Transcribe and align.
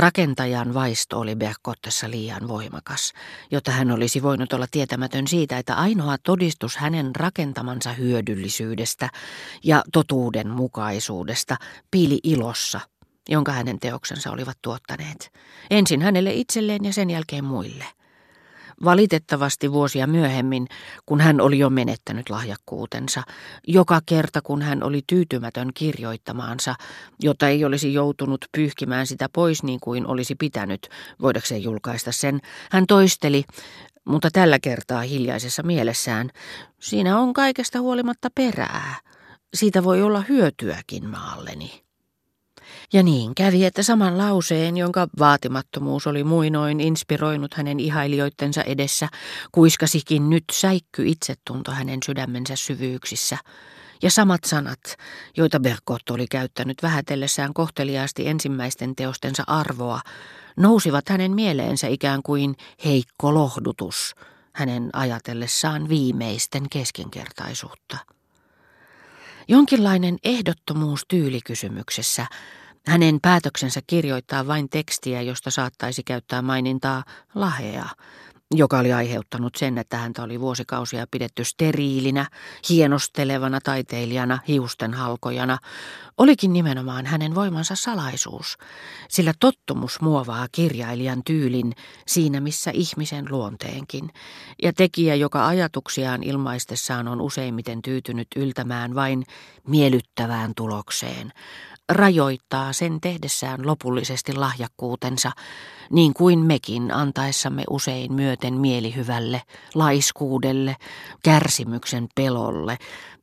Rakentajan 0.00 0.74
vaisto 0.74 1.20
oli 1.20 1.36
Berkottessa 1.36 2.10
liian 2.10 2.48
voimakas, 2.48 3.12
jotta 3.50 3.70
hän 3.70 3.90
olisi 3.90 4.22
voinut 4.22 4.52
olla 4.52 4.66
tietämätön 4.70 5.28
siitä, 5.28 5.58
että 5.58 5.74
ainoa 5.74 6.16
todistus 6.18 6.76
hänen 6.76 7.16
rakentamansa 7.16 7.92
hyödyllisyydestä 7.92 9.10
ja 9.64 9.82
totuuden 9.92 10.50
mukaisuudesta 10.50 11.56
piili 11.90 12.18
ilossa, 12.22 12.80
jonka 13.28 13.52
hänen 13.52 13.80
teoksensa 13.80 14.30
olivat 14.30 14.58
tuottaneet. 14.62 15.32
Ensin 15.70 16.02
hänelle 16.02 16.32
itselleen 16.34 16.84
ja 16.84 16.92
sen 16.92 17.10
jälkeen 17.10 17.44
muille– 17.44 17.84
Valitettavasti 18.84 19.72
vuosia 19.72 20.06
myöhemmin, 20.06 20.66
kun 21.06 21.20
hän 21.20 21.40
oli 21.40 21.58
jo 21.58 21.70
menettänyt 21.70 22.30
lahjakkuutensa, 22.30 23.22
joka 23.66 24.00
kerta 24.06 24.42
kun 24.42 24.62
hän 24.62 24.82
oli 24.82 25.02
tyytymätön 25.06 25.70
kirjoittamaansa, 25.74 26.74
jotta 27.22 27.48
ei 27.48 27.64
olisi 27.64 27.94
joutunut 27.94 28.44
pyyhkimään 28.52 29.06
sitä 29.06 29.28
pois 29.32 29.62
niin 29.62 29.80
kuin 29.80 30.06
olisi 30.06 30.34
pitänyt, 30.34 30.88
voidakseen 31.22 31.62
julkaista 31.62 32.12
sen, 32.12 32.40
hän 32.70 32.86
toisteli, 32.86 33.44
mutta 34.04 34.30
tällä 34.32 34.58
kertaa 34.58 35.00
hiljaisessa 35.00 35.62
mielessään, 35.62 36.30
siinä 36.80 37.18
on 37.18 37.32
kaikesta 37.32 37.80
huolimatta 37.80 38.28
perää. 38.34 38.96
Siitä 39.54 39.84
voi 39.84 40.02
olla 40.02 40.24
hyötyäkin 40.28 41.08
maalleni. 41.08 41.89
Ja 42.92 43.02
niin 43.02 43.34
kävi, 43.34 43.64
että 43.64 43.82
saman 43.82 44.18
lauseen, 44.18 44.76
jonka 44.76 45.08
vaatimattomuus 45.18 46.06
oli 46.06 46.24
muinoin 46.24 46.80
inspiroinut 46.80 47.54
hänen 47.54 47.80
ihailijoittensa 47.80 48.62
edessä, 48.62 49.08
kuiskasikin 49.52 50.30
nyt 50.30 50.44
säikky 50.52 51.08
itsetunto 51.08 51.72
hänen 51.72 51.98
sydämensä 52.06 52.56
syvyyksissä. 52.56 53.38
Ja 54.02 54.10
samat 54.10 54.44
sanat, 54.44 54.80
joita 55.36 55.60
Berkot 55.60 56.10
oli 56.10 56.26
käyttänyt 56.26 56.82
vähätellessään 56.82 57.54
kohteliaasti 57.54 58.28
ensimmäisten 58.28 58.96
teostensa 58.96 59.44
arvoa, 59.46 60.00
nousivat 60.56 61.08
hänen 61.08 61.32
mieleensä 61.32 61.86
ikään 61.86 62.22
kuin 62.22 62.56
heikko 62.84 63.34
lohdutus 63.34 64.14
hänen 64.52 64.90
ajatellessaan 64.92 65.88
viimeisten 65.88 66.68
keskinkertaisuutta. 66.70 67.96
Jonkinlainen 69.48 70.16
ehdottomuus 70.24 71.00
tyylikysymyksessä 71.08 72.26
hänen 72.86 73.18
päätöksensä 73.22 73.80
kirjoittaa 73.86 74.46
vain 74.46 74.68
tekstiä, 74.68 75.22
josta 75.22 75.50
saattaisi 75.50 76.02
käyttää 76.02 76.42
mainintaa 76.42 77.04
lahea, 77.34 77.86
joka 78.54 78.78
oli 78.78 78.92
aiheuttanut 78.92 79.54
sen, 79.56 79.78
että 79.78 79.96
häntä 79.96 80.22
oli 80.22 80.40
vuosikausia 80.40 81.06
pidetty 81.10 81.44
steriilinä, 81.44 82.26
hienostelevana 82.68 83.60
taiteilijana, 83.60 84.38
hiusten 84.48 84.94
halkojana, 84.94 85.58
olikin 86.18 86.52
nimenomaan 86.52 87.06
hänen 87.06 87.34
voimansa 87.34 87.74
salaisuus, 87.74 88.56
sillä 89.08 89.32
tottumus 89.40 90.00
muovaa 90.00 90.46
kirjailijan 90.52 91.22
tyylin 91.26 91.72
siinä 92.06 92.40
missä 92.40 92.70
ihmisen 92.74 93.26
luonteenkin, 93.30 94.10
ja 94.62 94.72
tekijä, 94.72 95.14
joka 95.14 95.48
ajatuksiaan 95.48 96.22
ilmaistessaan 96.22 97.08
on 97.08 97.20
useimmiten 97.20 97.82
tyytynyt 97.82 98.28
yltämään 98.36 98.94
vain 98.94 99.24
miellyttävään 99.66 100.52
tulokseen, 100.56 101.32
rajoittaa 101.90 102.72
sen 102.72 103.00
tehdessään 103.00 103.66
lopullisesti 103.66 104.34
lahjakkuutensa, 104.34 105.32
niin 105.90 106.14
kuin 106.14 106.38
mekin 106.38 106.94
antaessamme 106.94 107.62
usein 107.70 108.12
myöten 108.12 108.54
mielihyvälle, 108.54 109.42
laiskuudelle, 109.74 110.76
kärsimyksen 111.22 112.08
pelolle, 112.14 112.78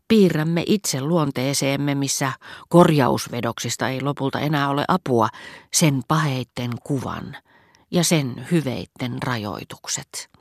piirrämme 0.08 0.64
itse 0.66 1.02
luonteeseemme, 1.02 1.96
missä 1.96 2.32
korjausvedoksista 2.70 3.90
ei 3.90 4.02
lopulta 4.02 4.40
enää 4.40 4.70
ole 4.70 4.86
apua, 4.88 5.30
sen 5.74 6.02
paheitten 6.08 6.72
kuvan 6.84 7.38
ja 7.92 8.04
sen 8.04 8.48
hyveitten 8.52 9.24
rajoitukset 9.24 10.37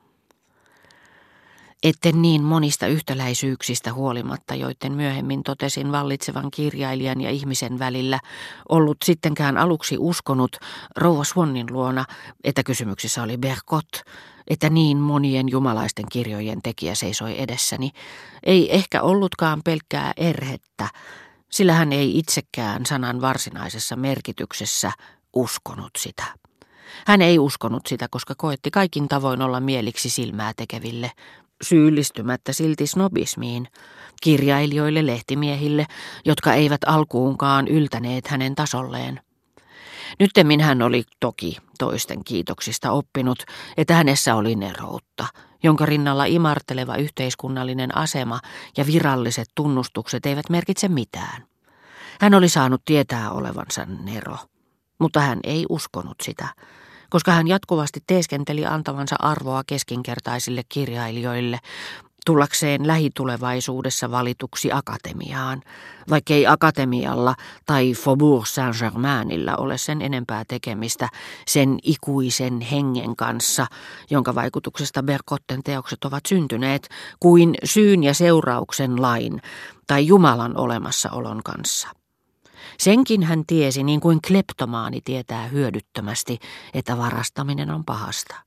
etten 1.89 2.23
niin 2.23 2.43
monista 2.43 2.87
yhtäläisyyksistä 2.87 3.93
huolimatta, 3.93 4.55
joiden 4.55 4.93
myöhemmin 4.93 5.43
totesin 5.43 5.93
vallitsevan 5.93 6.51
kirjailijan 6.51 7.21
ja 7.21 7.31
ihmisen 7.31 7.79
välillä, 7.79 8.21
ollut 8.69 8.97
sittenkään 9.05 9.59
aluksi 9.59 9.97
uskonut 9.99 10.57
rouva 10.97 11.25
Swannin 11.25 11.67
luona, 11.71 12.05
että 12.45 12.63
kysymyksessä 12.63 13.23
oli 13.23 13.39
Berkot, 13.39 13.89
että 14.49 14.71
niin 14.71 14.97
monien 14.97 15.49
jumalaisten 15.49 16.05
kirjojen 16.13 16.63
tekijä 16.63 16.95
seisoi 16.95 17.41
edessäni, 17.41 17.91
ei 18.43 18.75
ehkä 18.75 19.03
ollutkaan 19.03 19.61
pelkkää 19.65 20.13
erhettä, 20.17 20.89
sillä 21.51 21.73
hän 21.73 21.93
ei 21.93 22.19
itsekään 22.19 22.87
sanan 22.87 23.21
varsinaisessa 23.21 23.97
merkityksessä 23.97 24.93
uskonut 25.33 25.91
sitä. 25.99 26.25
Hän 27.07 27.23
ei 27.23 27.39
uskonut 27.39 27.87
sitä, 27.87 28.09
koska 28.11 28.35
koetti 28.37 28.71
kaikin 28.71 29.09
tavoin 29.09 29.43
olla 29.43 29.61
mieliksi 29.61 30.11
silmää 30.11 30.53
tekeville, 30.57 31.11
syyllistymättä 31.63 32.53
silti 32.53 32.87
snobismiin, 32.87 33.69
kirjailijoille 34.23 35.07
lehtimiehille, 35.07 35.87
jotka 36.25 36.53
eivät 36.53 36.81
alkuunkaan 36.87 37.69
yltäneet 37.69 38.27
hänen 38.27 38.55
tasolleen. 38.55 39.21
Nyttemmin 40.19 40.61
hän 40.61 40.83
oli 40.83 41.05
toki 41.21 41.57
toisten 41.79 42.25
kiitoksista 42.25 42.91
oppinut, 42.91 43.39
että 43.77 43.95
hänessä 43.95 44.35
oli 44.35 44.57
neroutta, 44.57 45.27
jonka 45.63 45.87
rinnalla 45.87 46.25
imarteleva 46.25 46.97
yhteiskunnallinen 46.97 47.97
asema 47.97 48.41
ja 48.77 48.87
viralliset 48.87 49.49
tunnustukset 49.55 50.27
eivät 50.27 50.51
merkitse 50.51 50.89
mitään. 50.89 51.45
Hän 52.21 52.35
oli 52.35 52.49
saanut 52.49 52.83
tietää 52.85 53.31
olevansa 53.31 53.87
nero, 54.05 54.37
mutta 54.99 55.21
hän 55.21 55.41
ei 55.45 55.67
uskonut 55.69 56.17
sitä, 56.23 56.49
koska 57.11 57.33
hän 57.33 57.49
jatkuvasti 57.49 58.01
teeskenteli 58.07 58.67
antavansa 58.67 59.17
arvoa 59.19 59.63
keskinkertaisille 59.67 60.63
kirjailijoille, 60.69 61.59
tullakseen 62.27 62.87
lähitulevaisuudessa 62.87 64.11
valituksi 64.11 64.73
akatemiaan, 64.73 65.63
vaikkei 66.11 66.47
akatemialla 66.47 67.35
tai 67.67 67.93
Faubourg 67.93 68.47
Saint-Germainilla 68.47 69.57
ole 69.57 69.79
sen 69.79 70.03
enempää 70.03 70.45
tekemistä 70.49 71.09
sen 71.47 71.79
ikuisen 71.83 72.61
hengen 72.61 73.17
kanssa, 73.17 73.67
jonka 74.11 74.35
vaikutuksesta 74.35 75.03
Berkotten 75.03 75.63
teokset 75.63 76.05
ovat 76.05 76.27
syntyneet, 76.27 76.89
kuin 77.21 77.55
syyn 77.65 78.03
ja 78.03 78.15
seurauksen 78.15 79.03
lain 79.03 79.43
tai 79.87 80.07
Jumalan 80.07 80.57
olemassaolon 80.57 81.43
kanssa. 81.43 81.89
Senkin 82.79 83.23
hän 83.23 83.43
tiesi, 83.47 83.83
niin 83.83 84.01
kuin 84.01 84.19
kleptomaani 84.27 85.01
tietää 85.01 85.47
hyödyttömästi, 85.49 86.39
että 86.75 86.99
varastaminen 86.99 87.71
on 87.71 87.85
pahasta. 87.85 88.47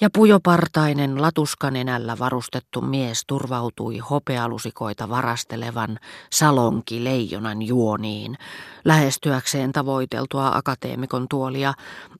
Ja 0.00 0.08
pujopartainen 0.14 1.22
latuskanenällä 1.22 2.18
varustettu 2.18 2.80
mies 2.80 3.22
turvautui 3.26 3.98
hopealusikoita 3.98 5.08
varastelevan 5.08 5.98
salonki 6.32 7.04
leijonan 7.04 7.62
juoniin, 7.62 8.36
lähestyäkseen 8.84 9.72
tavoiteltua 9.72 10.48
akateemikon 10.54 11.26
tuolia, 11.28 11.74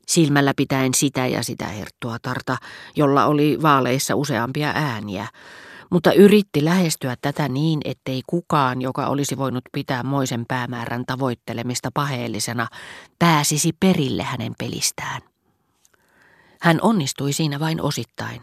silmällä 0.06 0.52
pitäen 0.56 0.94
sitä 0.94 1.26
ja 1.26 1.42
sitä 1.42 1.66
herttuatarta, 1.66 2.56
jolla 2.96 3.26
oli 3.26 3.58
vaaleissa 3.62 4.16
useampia 4.16 4.72
ääniä, 4.74 5.28
mutta 5.90 6.12
yritti 6.12 6.64
lähestyä 6.64 7.16
tätä 7.20 7.48
niin, 7.48 7.80
ettei 7.84 8.22
kukaan, 8.26 8.82
joka 8.82 9.06
olisi 9.06 9.38
voinut 9.38 9.64
pitää 9.72 10.02
moisen 10.02 10.44
päämäärän 10.48 11.06
tavoittelemista 11.06 11.90
paheellisena, 11.94 12.66
pääsisi 13.18 13.72
perille 13.80 14.22
hänen 14.22 14.52
pelistään. 14.58 15.22
Hän 16.60 16.78
onnistui 16.82 17.32
siinä 17.32 17.60
vain 17.60 17.82
osittain. 17.82 18.40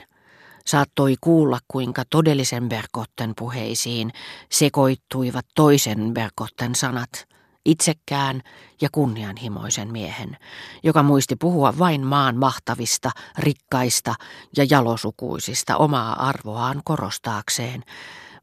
Saattoi 0.66 1.16
kuulla, 1.22 1.59
kuinka 1.68 2.03
todellisen 2.09 2.69
Berkotten 2.69 3.34
puheisiin 3.38 4.12
sekoittuivat 4.52 5.46
toisen 5.56 6.13
Berkotten 6.13 6.75
sanat– 6.75 7.09
itsekkään 7.68 8.42
ja 8.82 8.90
kunnianhimoisen 8.92 9.92
miehen, 9.92 10.38
joka 10.84 11.04
muisti 11.04 11.36
puhua 11.36 11.74
vain 11.80 12.06
maan 12.06 12.38
mahtavista, 12.38 13.12
rikkaista 13.38 14.16
ja 14.58 14.66
jalosukuisista 14.69 15.78
omaa 15.78 16.28
arvoaan 16.28 16.81
korostaakseen, 16.86 17.84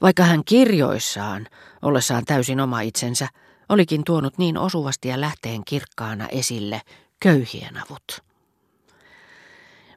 vaikka 0.02 0.22
hän 0.22 0.44
kirjoissaan, 0.44 1.46
ollessaan 1.82 2.24
täysin 2.24 2.60
oma 2.60 2.80
itsensä, 2.80 3.28
olikin 3.68 4.04
tuonut 4.04 4.38
niin 4.38 4.58
osuvasti 4.58 5.08
ja 5.08 5.20
lähteen 5.20 5.64
kirkkaana 5.64 6.28
esille 6.28 6.80
köyhien 7.20 7.76
avut. 7.76 8.22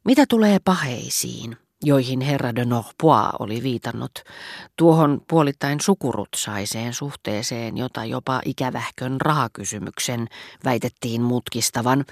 Mitä 0.03 0.25
tulee 0.29 0.57
paheisiin, 0.65 1.57
joihin 1.83 2.21
herra 2.21 2.55
de 2.55 2.65
Norpois 2.65 3.29
oli 3.39 3.63
viitannut, 3.63 4.11
tuohon 4.77 5.21
puolittain 5.29 5.81
sukurutsaiseen 5.81 6.93
suhteeseen, 6.93 7.77
jota 7.77 8.05
jopa 8.05 8.41
ikävähkön 8.45 9.21
rahakysymyksen 9.21 10.27
väitettiin 10.65 11.21
mutkistavan, 11.21 12.05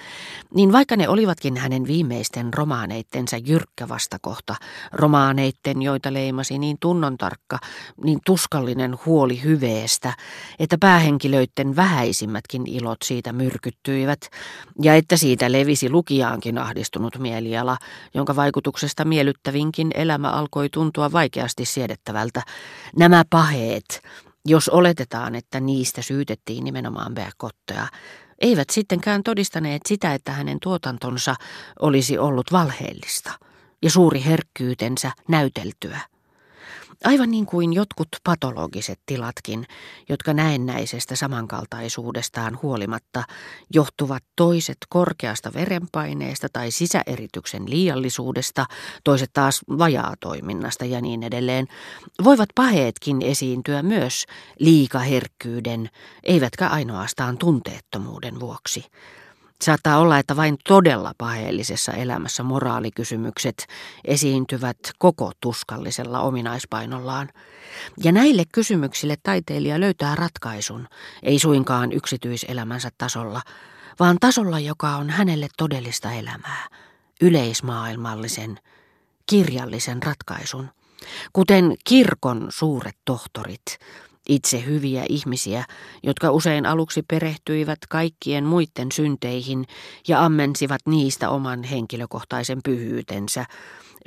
niin 0.54 0.72
vaikka 0.72 0.96
ne 0.96 1.10
olivatkin 1.10 1.58
hänen 1.58 1.88
viimeisten 1.88 2.54
romaaneittensa 2.54 3.38
jyrkkä 3.38 3.90
vastakohta, 3.90 4.56
romaaneitten, 4.92 5.82
joita 5.82 6.14
leimasi 6.14 6.60
niin 6.60 6.78
tunnontarkka, 6.80 7.60
niin 8.04 8.20
tuskallinen 8.26 8.98
huoli 9.06 9.44
hyveestä, 9.44 10.14
että 10.60 10.78
päähenkilöiden 10.80 11.76
vähäisimmätkin 11.76 12.68
ilot 12.68 13.02
siitä 13.04 13.34
myrkyttyivät, 13.34 14.30
ja 14.82 14.96
että 14.96 15.18
siitä 15.18 15.52
levisi 15.52 15.90
lukijaankin 15.90 16.58
ahdistunut 16.58 17.18
mieliala, 17.18 17.78
jonka 18.14 18.36
vaikutuksesta 18.36 19.06
miellyttävä 19.06 19.55
ikävinkin 19.56 19.92
elämä 19.94 20.32
alkoi 20.32 20.70
tuntua 20.70 21.12
vaikeasti 21.12 21.66
siedettävältä. 21.66 22.42
Nämä 22.96 23.24
paheet, 23.30 24.02
jos 24.46 24.70
oletetaan, 24.70 25.36
että 25.36 25.60
niistä 25.60 26.02
syytettiin 26.02 26.64
nimenomaan 26.64 27.14
Berkottea, 27.14 27.88
eivät 28.42 28.70
sittenkään 28.70 29.24
todistaneet 29.24 29.82
sitä, 29.88 30.14
että 30.14 30.32
hänen 30.32 30.58
tuotantonsa 30.62 31.36
olisi 31.80 32.18
ollut 32.18 32.52
valheellista 32.52 33.32
ja 33.82 33.90
suuri 33.90 34.24
herkkyytensä 34.26 35.12
näyteltyä. 35.28 36.00
Aivan 37.04 37.32
niin 37.32 37.46
kuin 37.46 37.74
jotkut 37.74 38.08
patologiset 38.24 39.00
tilatkin, 39.06 39.66
jotka 40.10 40.34
näennäisestä 40.34 41.16
samankaltaisuudestaan 41.16 42.60
huolimatta 42.62 43.24
johtuvat 43.74 44.24
toiset 44.36 44.78
korkeasta 44.90 45.54
verenpaineesta 45.54 46.48
tai 46.54 46.72
sisäerityksen 46.72 47.70
liiallisuudesta, 47.70 48.66
toiset 49.04 49.30
taas 49.34 49.62
vajaatoiminnasta 49.78 50.86
ja 50.86 51.02
niin 51.02 51.24
edelleen, 51.24 51.68
voivat 52.24 52.50
paheetkin 52.56 53.22
esiintyä 53.22 53.84
myös 53.84 54.26
liikaherkkyyden, 54.60 55.90
eivätkä 56.24 56.68
ainoastaan 56.68 57.38
tunteettomuuden 57.38 58.40
vuoksi. 58.40 58.86
Saattaa 59.64 59.98
olla, 59.98 60.20
että 60.20 60.36
vain 60.36 60.58
todella 60.68 61.14
paheellisessa 61.18 61.92
elämässä 61.92 62.44
moraalikysymykset 62.44 63.68
esiintyvät 64.06 64.78
koko 64.98 65.32
tuskallisella 65.42 66.20
ominaispainollaan. 66.22 67.30
Ja 68.04 68.12
näille 68.12 68.44
kysymyksille 68.52 69.16
taiteilija 69.24 69.80
löytää 69.80 70.16
ratkaisun, 70.16 70.88
ei 71.24 71.40
suinkaan 71.40 71.92
yksityiselämänsä 71.92 72.90
tasolla, 72.98 73.42
vaan 74.00 74.18
tasolla, 74.20 74.60
joka 74.60 74.96
on 74.96 75.10
hänelle 75.10 75.48
todellista 75.58 76.12
elämää, 76.12 76.68
yleismaailmallisen, 77.22 78.60
kirjallisen 79.26 80.04
ratkaisun. 80.04 80.70
Kuten 81.34 81.76
kirkon 81.84 82.48
suuret 82.50 82.98
tohtorit, 83.06 83.80
itse 84.30 84.66
hyviä 84.66 85.06
ihmisiä, 85.10 85.64
jotka 86.04 86.32
usein 86.32 86.66
aluksi 86.66 87.02
perehtyivät 87.02 87.80
kaikkien 87.90 88.46
muiden 88.46 88.92
synteihin 88.92 89.66
ja 90.08 90.26
ammensivat 90.26 90.82
niistä 90.88 91.30
oman 91.30 91.64
henkilökohtaisen 91.64 92.60
pyhyytensä. 92.64 93.46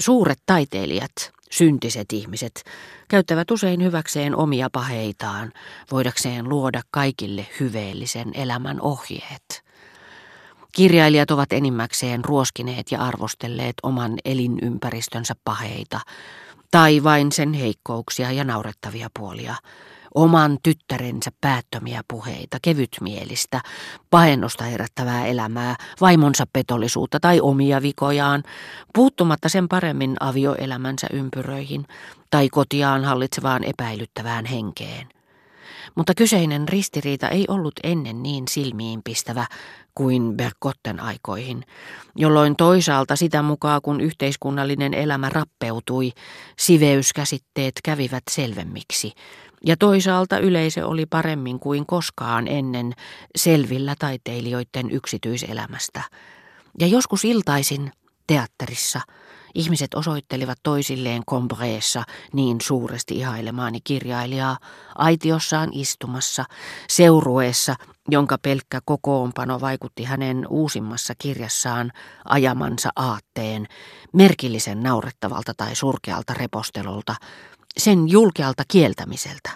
Suuret 0.00 0.38
taiteilijat, 0.46 1.32
syntiset 1.50 2.12
ihmiset, 2.12 2.64
käyttävät 3.08 3.50
usein 3.50 3.82
hyväkseen 3.82 4.36
omia 4.36 4.70
paheitaan, 4.72 5.52
voidakseen 5.90 6.48
luoda 6.48 6.82
kaikille 6.90 7.46
hyveellisen 7.60 8.30
elämän 8.34 8.80
ohjeet. 8.80 9.68
Kirjailijat 10.72 11.30
ovat 11.30 11.52
enimmäkseen 11.52 12.24
ruoskineet 12.24 12.92
ja 12.92 13.00
arvostelleet 13.00 13.74
oman 13.82 14.14
elinympäristönsä 14.24 15.34
paheita, 15.44 16.00
tai 16.70 17.02
vain 17.04 17.32
sen 17.32 17.52
heikkouksia 17.52 18.32
ja 18.32 18.44
naurettavia 18.44 19.08
puolia– 19.18 19.54
oman 20.14 20.58
tyttärensä 20.62 21.30
päättömiä 21.40 22.00
puheita, 22.08 22.58
kevytmielistä, 22.62 23.60
pahennusta 24.10 24.64
herättävää 24.64 25.26
elämää, 25.26 25.76
vaimonsa 26.00 26.44
petollisuutta 26.52 27.20
tai 27.20 27.40
omia 27.40 27.82
vikojaan, 27.82 28.42
puuttumatta 28.94 29.48
sen 29.48 29.68
paremmin 29.68 30.16
avioelämänsä 30.20 31.06
ympyröihin 31.12 31.84
tai 32.30 32.48
kotiaan 32.48 33.04
hallitsevaan 33.04 33.64
epäilyttävään 33.64 34.44
henkeen. 34.44 35.17
Mutta 35.94 36.14
kyseinen 36.14 36.68
ristiriita 36.68 37.28
ei 37.28 37.44
ollut 37.48 37.74
ennen 37.82 38.22
niin 38.22 38.48
silmiinpistävä 38.48 39.46
kuin 39.94 40.36
Berkotten 40.36 41.00
aikoihin, 41.00 41.64
jolloin 42.16 42.56
toisaalta 42.56 43.16
sitä 43.16 43.42
mukaan 43.42 43.82
kun 43.82 44.00
yhteiskunnallinen 44.00 44.94
elämä 44.94 45.28
rappeutui, 45.28 46.12
siveyskäsitteet 46.58 47.74
kävivät 47.84 48.22
selvemmiksi– 48.30 49.12
ja 49.66 49.76
toisaalta 49.76 50.38
yleisö 50.38 50.86
oli 50.86 51.06
paremmin 51.06 51.60
kuin 51.60 51.86
koskaan 51.86 52.48
ennen 52.48 52.92
selvillä 53.36 53.94
taiteilijoiden 53.98 54.90
yksityiselämästä. 54.90 56.02
Ja 56.78 56.86
joskus 56.86 57.24
iltaisin 57.24 57.92
teatterissa 58.26 59.00
ihmiset 59.54 59.94
osoittelivat 59.94 60.58
toisilleen 60.62 61.22
kombreessa 61.26 62.04
niin 62.32 62.60
suuresti 62.60 63.18
ihailemaani 63.18 63.78
kirjailijaa 63.84 64.58
aitiossaan 64.94 65.68
istumassa, 65.72 66.44
seurueessa, 66.88 67.74
jonka 68.08 68.38
pelkkä 68.42 68.80
kokoonpano 68.84 69.60
vaikutti 69.60 70.04
hänen 70.04 70.46
uusimmassa 70.48 71.14
kirjassaan 71.18 71.92
ajamansa 72.24 72.90
aatteen, 72.96 73.66
merkillisen 74.12 74.82
naurettavalta 74.82 75.52
tai 75.56 75.76
surkealta 75.76 76.34
repostelulta, 76.34 77.14
sen 77.76 78.08
julkealta 78.08 78.62
kieltämiseltä. 78.68 79.50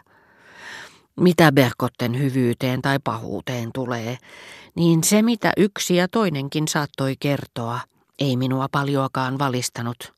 Mitä 1.20 1.52
Berkotten 1.52 2.18
hyvyyteen 2.18 2.82
tai 2.82 2.98
pahuuteen 3.04 3.70
tulee, 3.74 4.18
niin 4.74 5.04
se 5.04 5.22
mitä 5.22 5.52
yksi 5.56 5.96
ja 5.96 6.08
toinenkin 6.08 6.68
saattoi 6.68 7.14
kertoa, 7.20 7.80
ei 8.22 8.36
minua 8.36 8.68
paljoakaan 8.72 9.38
valistanut. 9.38 10.12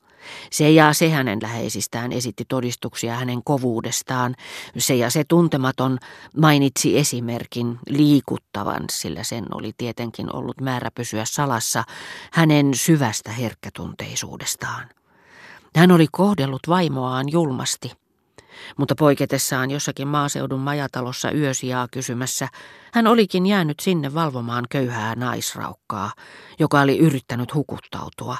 Se 0.50 0.70
ja 0.70 0.92
se 0.92 1.10
hänen 1.10 1.38
läheisistään 1.42 2.12
esitti 2.12 2.44
todistuksia 2.48 3.14
hänen 3.14 3.44
kovuudestaan. 3.44 4.34
Se 4.78 4.94
ja 4.94 5.10
se 5.10 5.24
tuntematon 5.28 5.98
mainitsi 6.36 6.98
esimerkin 6.98 7.78
liikuttavan, 7.88 8.84
sillä 8.90 9.22
sen 9.22 9.46
oli 9.54 9.72
tietenkin 9.76 10.36
ollut 10.36 10.60
määrä 10.60 10.90
pysyä 10.94 11.24
salassa, 11.24 11.84
hänen 12.32 12.74
syvästä 12.74 13.32
herkkätunteisuudestaan. 13.32 14.88
Hän 15.76 15.90
oli 15.90 16.06
kohdellut 16.12 16.62
vaimoaan 16.68 17.26
julmasti, 17.32 17.92
mutta 18.76 18.94
poiketessaan 18.94 19.70
jossakin 19.70 20.08
maaseudun 20.08 20.60
majatalossa 20.60 21.30
yösijaa 21.30 21.88
kysymässä, 21.90 22.48
hän 22.92 23.06
olikin 23.06 23.46
jäänyt 23.46 23.80
sinne 23.80 24.14
valvomaan 24.14 24.64
köyhää 24.70 25.14
naisraukkaa, 25.14 26.12
joka 26.58 26.80
oli 26.80 26.98
yrittänyt 26.98 27.54
hukuttautua. 27.54 28.36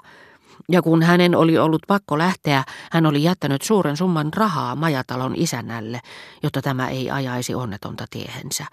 Ja 0.71 0.83
kun 0.83 1.03
hänen 1.03 1.37
oli 1.37 1.59
ollut 1.59 1.83
pakko 1.89 2.19
lähteä, 2.19 2.65
hän 2.93 3.07
oli 3.07 3.23
jättänyt 3.23 3.63
suuren 3.63 3.97
summan 3.97 4.33
rahaa 4.37 4.77
majatalon 4.77 5.35
isännälle, 5.37 6.01
jotta 6.43 6.63
tämä 6.63 6.89
ei 6.89 7.11
ajaisi 7.11 7.55
onnetonta 7.55 8.05
tiehensä, 8.11 8.65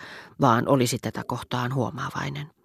vaan 0.41 0.67
olisi 0.67 0.97
tätä 0.99 1.21
kohtaan 1.27 1.73
huomaavainen. 1.73 2.60